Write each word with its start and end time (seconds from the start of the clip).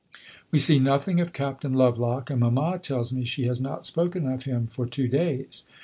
We 0.49 0.57
see 0.57 0.79
nothing 0.79 1.19
of 1.19 1.31
Captain 1.31 1.73
Lovelock, 1.75 2.31
and 2.31 2.39
mamma 2.39 2.79
tells 2.79 3.13
me 3.13 3.23
she 3.23 3.45
has 3.45 3.61
not 3.61 3.85
spoken 3.85 4.25
of 4.27 4.45
him 4.45 4.65
for 4.65 4.87
two 4.87 5.07
days. 5.07 5.63